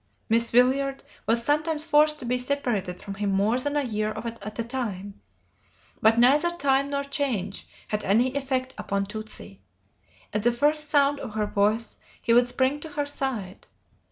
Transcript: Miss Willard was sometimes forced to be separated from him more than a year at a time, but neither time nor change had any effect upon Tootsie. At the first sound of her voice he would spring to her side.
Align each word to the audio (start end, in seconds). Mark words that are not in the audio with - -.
Miss 0.29 0.51
Willard 0.51 1.03
was 1.27 1.43
sometimes 1.43 1.85
forced 1.85 2.17
to 2.17 2.25
be 2.25 2.39
separated 2.39 2.99
from 2.99 3.13
him 3.13 3.29
more 3.31 3.59
than 3.59 3.75
a 3.77 3.83
year 3.83 4.13
at 4.17 4.57
a 4.57 4.63
time, 4.63 5.21
but 6.01 6.17
neither 6.17 6.49
time 6.49 6.89
nor 6.89 7.03
change 7.03 7.67
had 7.89 8.03
any 8.03 8.35
effect 8.35 8.73
upon 8.79 9.05
Tootsie. 9.05 9.61
At 10.33 10.41
the 10.41 10.51
first 10.51 10.89
sound 10.89 11.19
of 11.19 11.35
her 11.35 11.45
voice 11.45 11.97
he 12.19 12.33
would 12.33 12.47
spring 12.47 12.79
to 12.79 12.89
her 12.89 13.05
side. 13.05 13.67